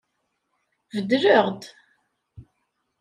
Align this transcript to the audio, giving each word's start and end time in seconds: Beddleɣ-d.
Beddleɣ-d. 0.95 1.61